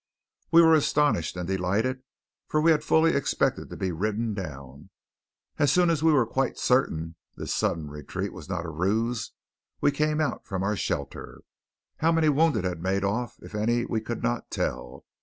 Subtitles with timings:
[0.51, 2.01] We were astonished and delighted,
[2.47, 4.89] for we had fully expected to be ridden down.
[5.59, 9.33] As soon as we were quite certain this sudden retreat was not a ruse,
[9.79, 11.41] we came out from our shelter.
[11.97, 15.05] How many wounded had made off if any we could not tell.